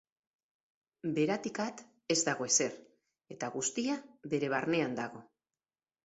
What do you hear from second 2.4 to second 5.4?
ezer eta guztia Bere barnean dago.